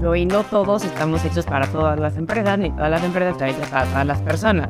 [0.00, 3.68] y no todos estamos hechos para todas las empresas, ni todas las empresas están hechas
[3.68, 4.68] para todas las personas.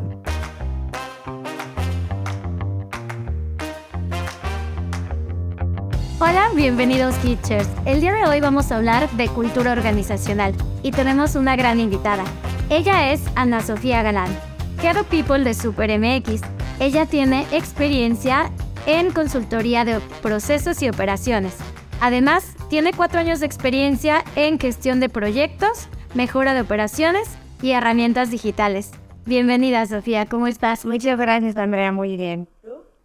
[6.19, 7.69] Hola, bienvenidos Teachers.
[7.85, 12.25] El día de hoy vamos a hablar de cultura organizacional y tenemos una gran invitada.
[12.69, 14.37] Ella es Ana Sofía Galán,
[14.83, 16.43] Head of People de Super MX.
[16.81, 18.51] Ella tiene experiencia
[18.87, 21.57] en consultoría de procesos y operaciones.
[22.01, 27.29] Además, tiene cuatro años de experiencia en gestión de proyectos, mejora de operaciones
[27.61, 28.93] y herramientas digitales.
[29.27, 30.87] Bienvenida, Sofía, ¿cómo estás?
[30.87, 32.49] Muchas gracias, Andrea, muy bien.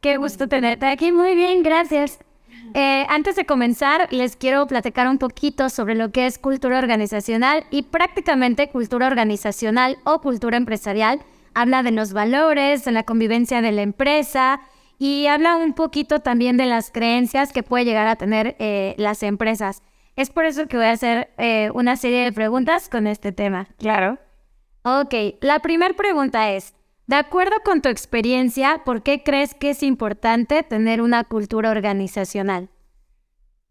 [0.02, 2.20] Qué gusto tenerte aquí, muy bien, gracias.
[2.76, 7.66] Eh, antes de comenzar, les quiero platicar un poquito sobre lo que es cultura organizacional
[7.72, 11.22] y prácticamente cultura organizacional o cultura empresarial.
[11.56, 14.62] Habla de los valores, de la convivencia de la empresa
[14.98, 19.24] y habla un poquito también de las creencias que puede llegar a tener eh, las
[19.24, 19.84] empresas.
[20.16, 23.68] Es por eso que voy a hacer eh, una serie de preguntas con este tema.
[23.78, 24.18] Claro.
[24.84, 26.74] Ok, la primera pregunta es,
[27.08, 32.70] de acuerdo con tu experiencia, ¿por qué crees que es importante tener una cultura organizacional?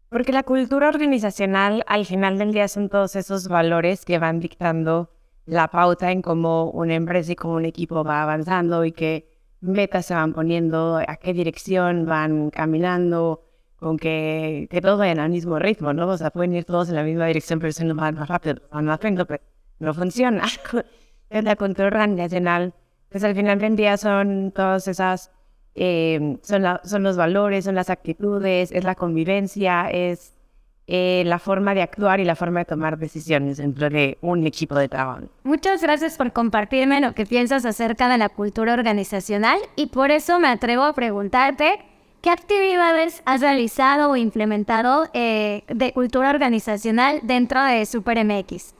[0.09, 5.09] Porque la cultura organizacional al final del día son todos esos valores que van dictando
[5.45, 9.34] la pauta en cómo una empresa y cómo un equipo va avanzando y qué
[9.65, 13.43] metas se van poniendo, a qué dirección van caminando,
[13.77, 16.07] con que, que todos vayan al mismo ritmo, ¿no?
[16.07, 18.61] O sea, pueden ir todos en la misma dirección, pero si no van más rápido,
[18.71, 19.43] van más lento, pero
[19.79, 20.45] no funciona.
[21.29, 22.73] es la cultura organizacional
[23.15, 25.31] pues al final del día son todas esas,
[25.73, 30.34] eh, son, son los valores, son las actitudes, es la convivencia, es
[30.87, 34.75] eh, la forma de actuar y la forma de tomar decisiones dentro de un equipo
[34.75, 35.21] de trabajo.
[35.43, 40.39] Muchas gracias por compartirme lo que piensas acerca de la cultura organizacional y por eso
[40.39, 41.79] me atrevo a preguntarte
[42.21, 48.75] qué actividades has realizado o implementado eh, de cultura organizacional dentro de SuperMX.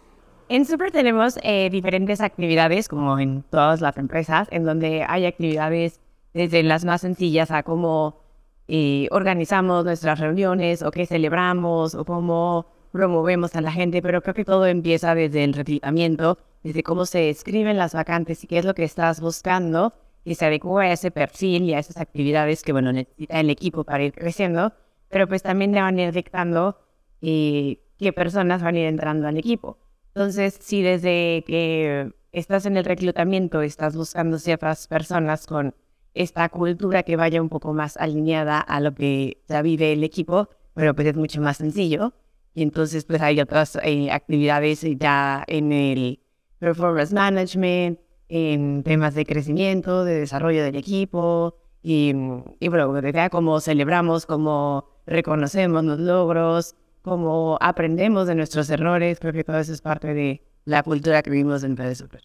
[0.48, 6.02] En Super tenemos eh, diferentes actividades, como en todas las empresas, en donde hay actividades
[6.36, 8.25] desde las más sencillas a cómo
[8.68, 14.34] eh, organizamos nuestras reuniones o qué celebramos o cómo promovemos a la gente, pero creo
[14.34, 18.66] que todo empieza desde el reclutamiento, desde cómo se escriben las vacantes y qué es
[18.66, 19.94] lo que estás buscando
[20.24, 23.84] y se adecua a ese perfil y a esas actividades que, bueno, necesita el equipo
[23.84, 24.74] para ir creciendo,
[25.10, 26.80] pero pues también le van a ir dictando
[27.22, 29.78] qué personas van a ir entrando al equipo.
[30.16, 35.76] Entonces, si desde que estás en el reclutamiento estás buscando ciertas personas con
[36.16, 40.50] esta cultura que vaya un poco más alineada a lo que ya vive el equipo,
[40.74, 42.14] bueno, pues es mucho más sencillo.
[42.54, 46.22] Y entonces, pues hay otras eh, actividades ya en el
[46.58, 48.00] performance management,
[48.30, 52.14] en temas de crecimiento, de desarrollo del equipo, y,
[52.60, 52.92] y bueno,
[53.30, 59.74] cómo celebramos, cómo reconocemos los logros, cómo aprendemos de nuestros errores, creo que todo eso
[59.74, 62.22] es parte de la cultura que vivimos en Super.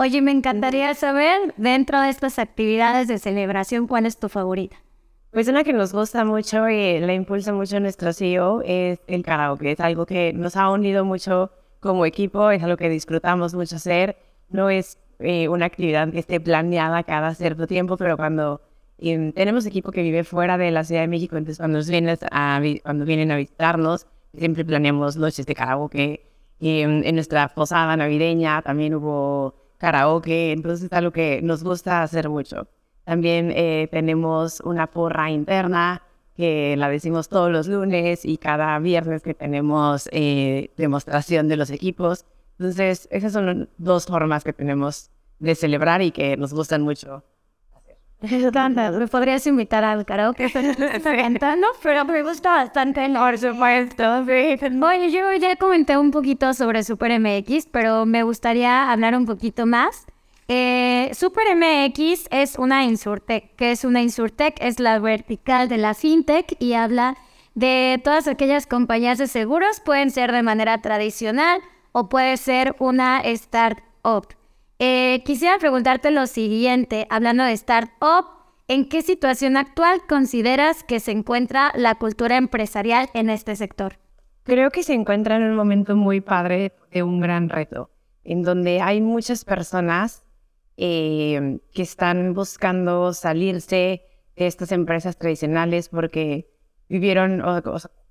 [0.00, 4.76] Oye, me encantaría saber, dentro de estas actividades de celebración, ¿cuál es tu favorita?
[5.32, 9.72] Pues una que nos gusta mucho y la impulsa mucho nuestro CEO es el karaoke.
[9.72, 11.50] Es algo que nos ha unido mucho
[11.80, 14.16] como equipo, es algo que disfrutamos mucho hacer.
[14.50, 18.60] No es eh, una actividad que esté planeada cada cierto tiempo, pero cuando
[19.00, 23.04] tenemos equipo que vive fuera de la Ciudad de México, entonces cuando, vienen a, cuando
[23.04, 26.30] vienen a visitarnos, siempre planeamos noches de karaoke.
[26.60, 32.68] En, nuestra posada navideña también hubo karaoke, entonces es algo que nos gusta hacer mucho.
[33.04, 36.02] También eh, tenemos una porra interna
[36.36, 41.70] que la decimos todos los lunes y cada viernes que tenemos eh, demostración de los
[41.70, 42.26] equipos.
[42.58, 47.24] Entonces, esas son dos formas que tenemos de celebrar y que nos gustan mucho
[48.20, 50.50] me podrías invitar al karaoke
[51.02, 57.18] cantando, pero me gusta bastante Por supuesto, Bueno, yo ya comenté un poquito sobre Super
[57.20, 60.06] MX, pero me gustaría hablar un poquito más.
[60.48, 63.54] Eh, Super MX es una Insurtech.
[63.54, 64.56] ¿Qué es una Insurtech?
[64.60, 67.16] Es la vertical de la FinTech y habla
[67.54, 69.80] de todas aquellas compañías de seguros.
[69.80, 71.60] Pueden ser de manera tradicional
[71.92, 74.37] o puede ser una startup.
[74.80, 78.26] Eh, quisiera preguntarte lo siguiente, hablando de startup,
[78.68, 83.98] ¿en qué situación actual consideras que se encuentra la cultura empresarial en este sector?
[84.44, 87.90] Creo que se encuentra en un momento muy padre de un gran reto,
[88.22, 90.24] en donde hay muchas personas
[90.76, 94.02] eh, que están buscando salirse
[94.36, 96.52] de estas empresas tradicionales porque
[96.88, 97.60] vivieron o,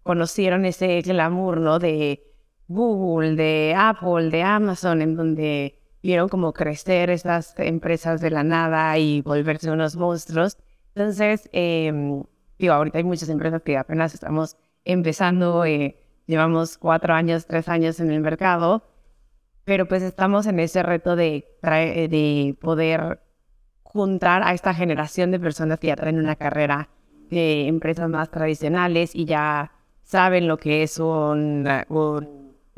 [0.04, 1.80] conocieron ese glamour, ¿no?
[1.80, 2.24] De
[2.68, 8.98] Google, de Apple, de Amazon, en donde vieron como crecer estas empresas de la nada
[8.98, 10.58] y volverse unos monstruos.
[10.96, 11.92] Entonces, eh,
[12.58, 14.56] digo, ahorita hay muchas empresas que apenas estamos
[14.86, 18.84] empezando, eh, llevamos cuatro años, tres años en el mercado,
[19.66, 23.20] pero pues estamos en ese reto de, de poder
[23.84, 26.88] juntar a esta generación de personas que ya traen una carrera
[27.30, 29.74] de empresas más tradicionales y ya
[30.04, 31.68] saben lo que es un,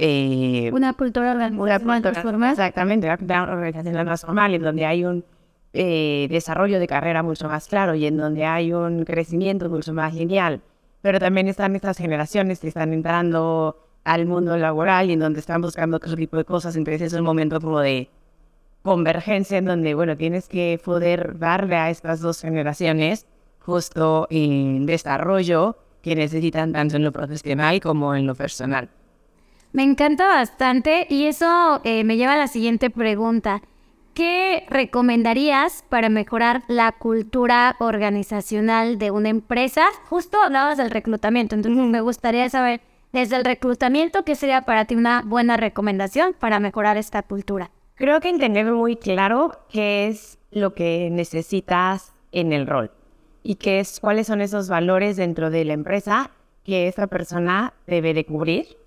[0.01, 5.25] eh, una cultura organizacional Exactamente, una organización más formal, en donde hay un
[5.74, 10.13] eh, desarrollo de carrera mucho más claro y en donde hay un crecimiento mucho más
[10.13, 10.62] lineal.
[11.01, 15.62] Pero también están estas generaciones que están entrando al mundo laboral y en donde están
[15.62, 16.78] buscando otro tipo de cosas.
[16.78, 18.10] Entonces es un momento como de
[18.84, 23.25] convergencia en donde, bueno, tienes que poder darle a estas dos generaciones
[23.60, 28.88] justo en desarrollo que necesitan tanto en lo profesional como en lo personal.
[29.71, 33.62] Me encanta bastante y eso eh, me lleva a la siguiente pregunta.
[34.16, 39.86] ¿Qué recomendarías para mejorar la cultura organizacional de una empresa?
[40.10, 42.81] Justo hablabas del reclutamiento, entonces me gustaría saber
[43.13, 47.69] desde el reclutamiento qué sería para ti una buena recomendación para mejorar esta cultura.
[47.94, 52.92] Creo que tener muy claro qué es lo que necesitas en el rol
[53.44, 56.31] y qué es, cuáles son esos valores dentro de la empresa
[56.63, 58.77] que esa persona debe de cubrir,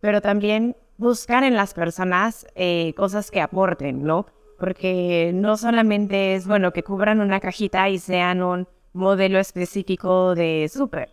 [0.00, 4.26] pero también buscar en las personas eh, cosas que aporten, ¿no?
[4.58, 10.70] Porque no solamente es, bueno, que cubran una cajita y sean un modelo específico de
[10.72, 11.10] súper,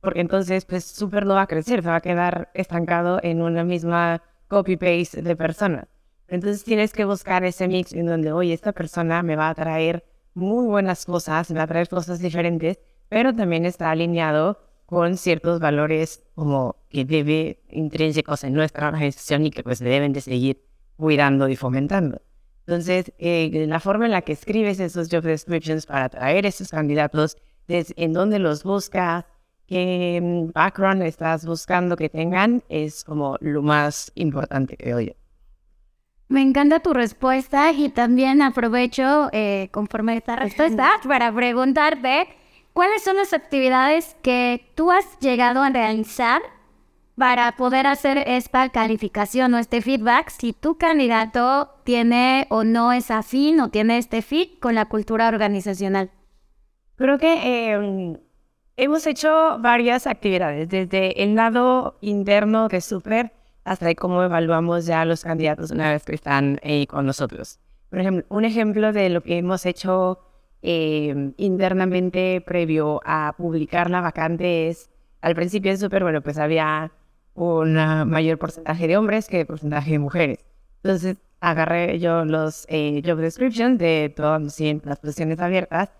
[0.00, 3.64] porque entonces, pues, súper no va a crecer, se va a quedar estancado en una
[3.64, 5.86] misma copy-paste de personas.
[6.28, 10.04] Entonces tienes que buscar ese mix en donde, oye, esta persona me va a traer
[10.32, 12.78] muy buenas cosas, me va a traer cosas diferentes,
[13.08, 19.50] pero también está alineado con ciertos valores como que debe intrínsecos en nuestra organización y
[19.50, 20.60] que pues deben de seguir
[20.96, 22.20] cuidando y fomentando.
[22.66, 27.36] Entonces, eh, la forma en la que escribes esos job descriptions para atraer esos candidatos,
[27.68, 29.24] en dónde los buscas,
[29.66, 35.16] qué mm, background estás buscando que tengan, es como lo más importante que oye.
[36.28, 42.28] Me encanta tu respuesta y también aprovecho, eh, conforme esta respuesta, para preguntarte
[42.72, 46.40] cuáles son las actividades que tú has llegado a realizar
[47.20, 53.10] para poder hacer esta calificación o este feedback si tu candidato tiene o no es
[53.10, 56.10] afín o tiene este fit con la cultura organizacional.
[56.96, 58.16] Creo que em,
[58.78, 63.34] hemos hecho varias actividades, desde el lado interno de Super
[63.64, 67.60] hasta cómo evaluamos ya a los candidatos una vez que están eh, con nosotros.
[67.90, 70.20] Por ejemplo, un ejemplo de lo que hemos hecho
[70.62, 74.88] eh, internamente previo a publicar la vacante es,
[75.20, 76.92] al principio es súper bueno, pues había
[77.44, 77.74] un
[78.08, 80.38] mayor porcentaje de hombres que porcentaje de mujeres.
[80.82, 84.42] Entonces agarré yo los eh, job descriptions de todas
[84.84, 85.90] las posiciones abiertas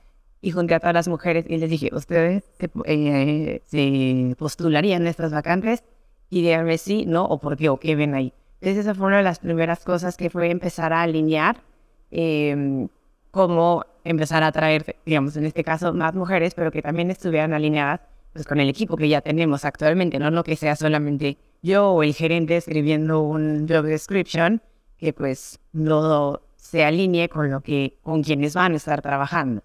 [0.43, 5.83] y junté a todas las mujeres y les dije, ¿ustedes se, se postularían estas vacantes?
[6.31, 8.33] y díganme sí, no, o por qué, o qué ven ahí.
[8.61, 11.63] Entonces esa fue una de las primeras cosas que fue empezar a alinear,
[12.11, 12.87] eh,
[13.31, 18.01] cómo empezar a atraer, digamos, en este caso, más mujeres, pero que también estuvieran alineadas
[18.32, 22.03] pues, con el equipo que ya tenemos actualmente, no lo que sea solamente yo o
[22.03, 24.62] el gerente escribiendo un job description,
[24.97, 29.62] que pues no se alinee con lo que, con quienes van a estar trabajando.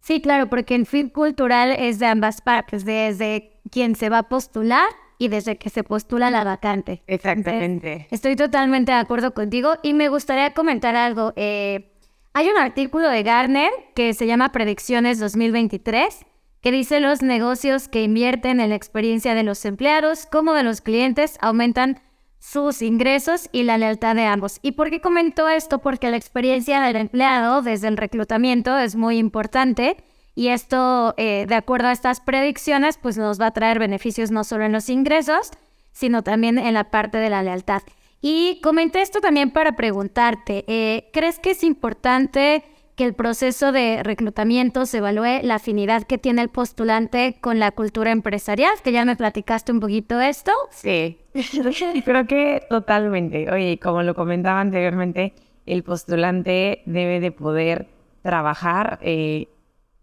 [0.00, 4.28] Sí, claro, porque el fit cultural es de ambas partes, desde quien se va a
[4.28, 4.88] postular
[5.18, 7.02] y desde que se postula la vacante.
[7.06, 8.08] Exactamente.
[8.10, 11.32] estoy totalmente de acuerdo contigo y me gustaría comentar algo.
[11.36, 11.92] Eh,
[12.32, 16.26] hay un artículo de Garner que se llama Predicciones 2023
[16.62, 20.80] que dice los negocios que invierten en la experiencia de los empleados como de los
[20.80, 22.00] clientes aumentan
[22.38, 24.58] sus ingresos y la lealtad de ambos.
[24.62, 25.80] ¿Y por qué comento esto?
[25.80, 29.96] Porque la experiencia del empleado desde el reclutamiento es muy importante
[30.34, 34.44] y esto, eh, de acuerdo a estas predicciones, pues nos va a traer beneficios no
[34.44, 35.50] solo en los ingresos,
[35.92, 37.82] sino también en la parte de la lealtad.
[38.20, 42.64] Y comenté esto también para preguntarte, eh, ¿crees que es importante
[42.96, 47.72] que el proceso de reclutamiento se evalúe la afinidad que tiene el postulante con la
[47.72, 48.74] cultura empresarial?
[48.82, 50.52] Que ya me platicaste un poquito esto.
[50.70, 51.18] Sí,
[52.04, 53.50] creo que totalmente.
[53.50, 55.34] Oye, como lo comentaba anteriormente,
[55.66, 57.88] el postulante debe de poder
[58.22, 59.48] trabajar eh,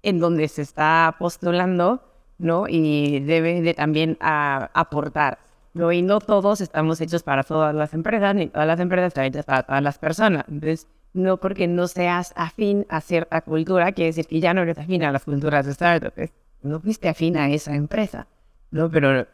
[0.04, 2.02] en donde se está postulando,
[2.38, 2.66] ¿no?
[2.68, 5.40] Y debe de también aportar,
[5.74, 5.92] ¿no?
[5.92, 9.46] Y no todos estamos hechos para todas las empresas, ni todas las empresas están hechas
[9.46, 10.46] para todas las personas.
[10.48, 14.78] Entonces, no porque no seas afín a cierta cultura, quiere decir que ya no eres
[14.78, 16.32] afín a las culturas de startups.
[16.62, 18.28] No fuiste afín a esa empresa,
[18.72, 18.90] ¿no?
[18.90, 19.26] Pero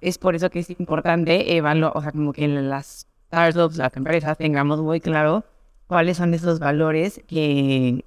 [0.00, 4.38] es por eso que es importante evaluar, o sea, como que las startups, las empresas,
[4.38, 5.44] tengamos muy claro
[5.86, 8.04] cuáles son esos valores que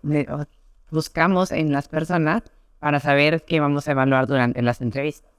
[0.89, 2.43] buscamos en las personas
[2.79, 5.31] para saber qué vamos a evaluar durante las entrevistas.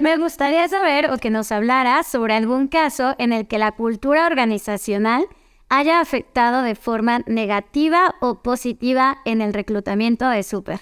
[0.00, 4.26] Me gustaría saber o que nos hablara sobre algún caso en el que la cultura
[4.26, 5.26] organizacional
[5.70, 10.80] haya afectado de forma negativa o positiva en el reclutamiento de Super.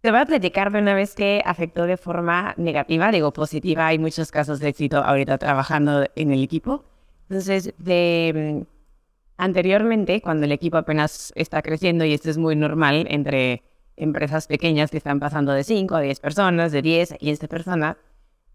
[0.00, 3.98] Te voy a platicar de una vez que afectó de forma negativa, digo positiva, hay
[3.98, 6.84] muchos casos de éxito ahorita trabajando en el equipo.
[7.28, 8.66] Entonces, de, mm,
[9.38, 13.64] anteriormente, cuando el equipo apenas está creciendo, y esto es muy normal entre
[13.96, 17.96] empresas pequeñas que están pasando de 5 a 10 personas, de 10 a 15 personas,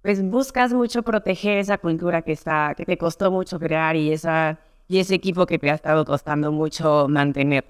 [0.02, 4.60] pues buscas mucho proteger esa cultura que, está, que te costó mucho crear y esa
[4.90, 7.64] y ese equipo que te ha estado costando mucho mantener.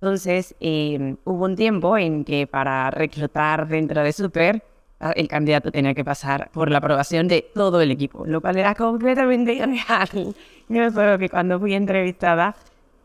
[0.00, 4.62] Entonces, em, hubo un tiempo en que para reclutar dentro de Super,
[5.14, 8.74] el candidato tenía que pasar por la aprobación de todo el equipo, lo cual era
[8.74, 10.08] completamente irreal.
[10.68, 12.56] Yo me acuerdo que cuando fui entrevistada,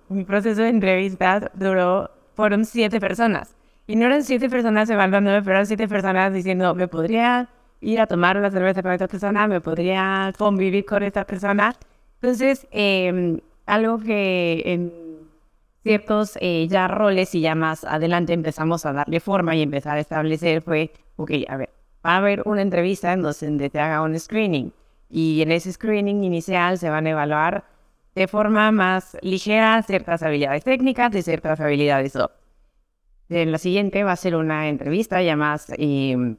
[0.10, 3.56] mi proceso de entrevistas duró, fueron siete personas.
[3.86, 7.50] Y no eran siete personas evaluándome, pero eran siete personas diciendo, me podría
[7.82, 11.76] ir a tomar una cerveza con esta persona, me podría convivir con esta persona.
[12.24, 14.94] Entonces, em, algo que en
[15.84, 20.00] ciertos eh, ya roles y ya más adelante empezamos a darle forma y empezar a
[20.00, 21.70] establecer fue, ok, a ver,
[22.06, 24.72] va a haber una entrevista en donde te haga un screening
[25.10, 27.66] y en ese screening inicial se van a evaluar
[28.16, 32.36] de forma más ligera ciertas habilidades técnicas y ciertas habilidades soft.
[33.28, 36.38] En la siguiente va a ser una entrevista ya más em,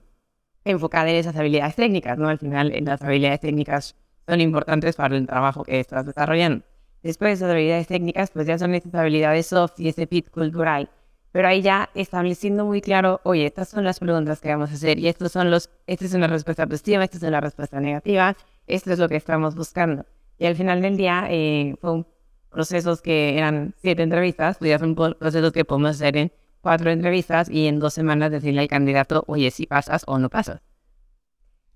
[0.65, 2.29] enfocada en esas habilidades técnicas, ¿no?
[2.29, 6.65] Al final, en las habilidades técnicas son importantes para el trabajo que estás desarrollando.
[7.03, 10.89] Después de esas habilidades técnicas, pues ya son esas habilidades soft y ese fit cultural.
[11.33, 14.99] Pero ahí ya estableciendo muy claro, oye, estas son las preguntas que vamos a hacer
[14.99, 18.93] y estos son los, esta es una respuesta positiva, esta es una respuesta negativa, esto
[18.93, 20.07] es lo que estamos buscando.
[20.39, 22.05] Y al final del día eh, fue
[22.51, 27.51] procesos que eran siete entrevistas, pues ya son procesos que podemos hacer en cuatro entrevistas
[27.51, 30.63] y en dos semanas decirle al candidato, oye, si pasas o no pasas.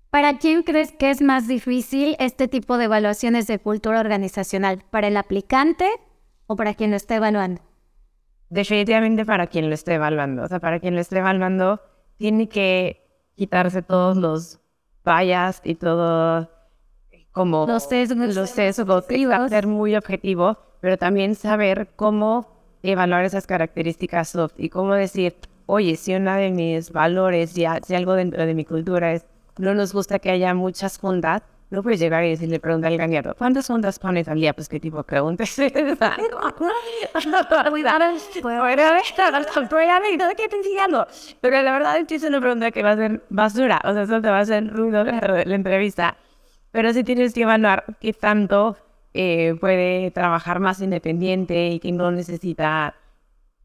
[0.09, 4.83] ¿Para quién crees que es más difícil este tipo de evaluaciones de cultura organizacional?
[4.89, 5.87] ¿Para el aplicante
[6.47, 7.61] o para quien lo esté evaluando?
[8.49, 10.41] Definitivamente para quien lo esté evaluando.
[10.43, 11.79] O sea, para quien lo esté evaluando,
[12.17, 14.59] tiene que quitarse todos los
[15.03, 16.49] fallas y todo
[17.31, 22.47] como los sesgos, los sesgos y va a ser muy objetivo, pero también saber cómo
[22.81, 25.35] evaluar esas características soft y cómo decir,
[25.67, 29.27] oye, si una de mis valores, si algo dentro de mi cultura es
[29.59, 33.35] no nos gusta que haya muchas juntas, no puedes llegar y decirle, pregunta al candidato,
[33.37, 34.53] ¿cuántas juntas pones al día?
[34.53, 35.55] Pues qué tipo de preguntas.
[41.41, 44.03] Pero la verdad es que es una pregunta que va a ser basura, o sea,
[44.03, 46.17] eso te va a hacer ruido la, la entrevista.
[46.71, 48.77] Pero si tienes que evaluar qué tanto
[49.13, 52.95] eh, puede trabajar más independiente y que no necesita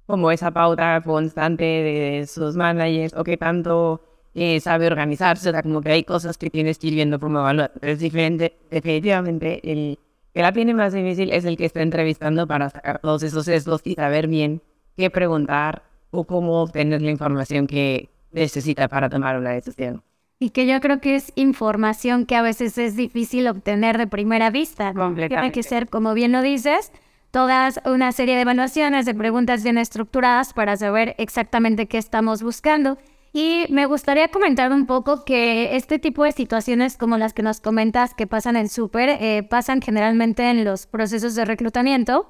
[0.06, 4.02] como esa pauta constante de sus managers o qué tanto
[4.34, 7.38] eh, sabe organizarse, o sea, como que hay cosas que tienes que ir viendo cómo
[7.38, 7.72] evaluar.
[7.80, 9.98] Pero es diferente, definitivamente, el
[10.32, 13.82] que la tiene más difícil es el que está entrevistando para sacar todos esos sesgos
[13.84, 14.60] y saber bien
[14.96, 20.02] qué preguntar o cómo obtener la información que necesita para tomar una decisión.
[20.40, 24.50] Y que yo creo que es información que a veces es difícil obtener de primera
[24.50, 24.92] vista.
[25.28, 26.92] Tiene que ser, como bien lo dices,
[27.30, 32.98] todas una serie de evaluaciones, de preguntas bien estructuradas para saber exactamente qué estamos buscando.
[33.36, 37.60] Y me gustaría comentar un poco que este tipo de situaciones como las que nos
[37.60, 42.28] comentas que pasan en Super, eh, pasan generalmente en los procesos de reclutamiento,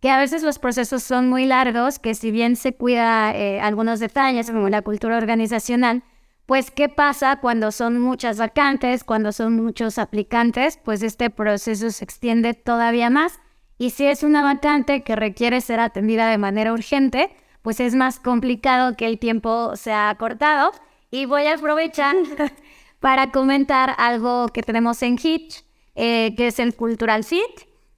[0.00, 4.00] que a veces los procesos son muy largos, que si bien se cuida eh, algunos
[4.00, 6.04] detalles como la cultura organizacional,
[6.46, 12.02] pues qué pasa cuando son muchas vacantes, cuando son muchos aplicantes, pues este proceso se
[12.02, 13.40] extiende todavía más.
[13.76, 17.36] Y si es una vacante que requiere ser atendida de manera urgente,
[17.66, 20.70] pues es más complicado que el tiempo sea cortado.
[21.10, 22.14] Y voy a aprovechar
[23.00, 25.64] para comentar algo que tenemos en Hitch,
[25.96, 27.42] eh, que es el Cultural Fit.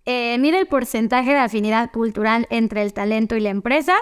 [0.06, 3.92] Eh, mide el porcentaje de afinidad cultural entre el talento y la empresa.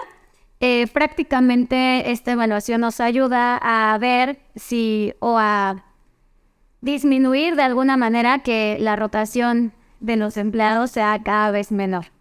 [0.61, 5.83] Eh, prácticamente esta evaluación nos ayuda a ver si o a
[6.79, 12.16] disminuir de alguna manera que la rotación de los empleados sea cada vez menor.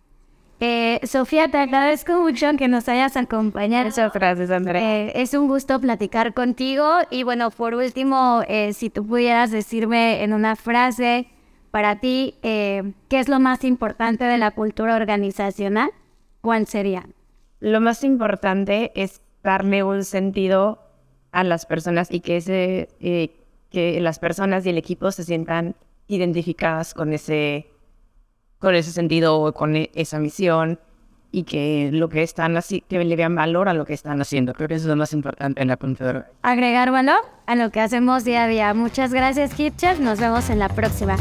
[0.58, 3.86] Eh, Sofía, te agradezco mucho que nos hayas acompañado.
[3.86, 4.80] Muchas gracias, Andrea.
[4.80, 6.86] Eh, es un gusto platicar contigo.
[7.10, 11.28] Y bueno, por último, eh, si tú pudieras decirme en una frase
[11.70, 15.90] para ti, ¿qué es lo más importante de la cultura organizacional?
[16.40, 17.06] ¿Cuál sería?
[17.60, 20.78] Lo más importante es darle un sentido
[21.32, 22.88] a las personas y que, ese,
[23.70, 25.74] que las personas y el equipo se sientan
[26.08, 27.66] identificadas con ese
[28.58, 30.78] con ese sentido o con e, esa misión
[31.32, 34.54] y que lo que están así, que le vean valor a lo que están haciendo.
[34.54, 36.30] Creo que eso es lo más importante en la contadora.
[36.42, 38.72] Agregar valor a lo que hacemos día a día.
[38.74, 40.00] Muchas gracias, Kitcher.
[40.00, 41.16] Nos vemos en la próxima.